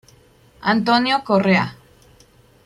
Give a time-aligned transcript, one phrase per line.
[0.73, 1.77] Antonio Correa